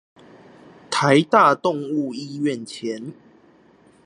[0.89, 3.13] 臺大動物醫院前